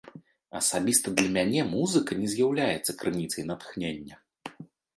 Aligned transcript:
Асабіста 0.59 1.11
для 1.19 1.29
мяне 1.35 1.61
музыка 1.75 2.11
не 2.23 2.27
з'яўляецца 2.33 2.91
крыніцай 3.05 3.49
натхнення. 3.53 4.15